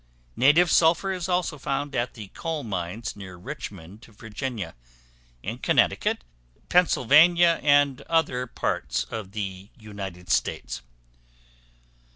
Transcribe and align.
Native 0.35 0.71
sulphur 0.71 1.11
is 1.11 1.29
also 1.29 1.59
found 1.59 1.95
at 1.95 2.15
the 2.15 2.29
coal 2.29 2.63
mines, 2.63 3.15
near 3.15 3.35
Richmond, 3.35 4.03
Virginia; 4.05 4.73
in 5.43 5.59
Connecticut, 5.59 6.23
Pennsylvania, 6.69 7.59
and 7.61 8.01
other 8.09 8.47
parts 8.47 9.03
of 9.03 9.33
the 9.33 9.69
United 9.77 10.31
States. 10.31 10.81